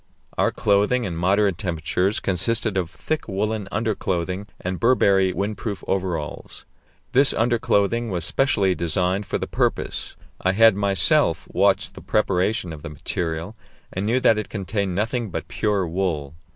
[0.35, 6.65] Our clothing in moderate temperatures consisted of thick woollen underclothing and Burberry windproof overalls.
[7.11, 12.81] This underclothing was specially designed for the purpose; I had myself watched the preparation of
[12.81, 13.55] the material,
[13.93, 16.33] and knew that it contained nothing but pure wool.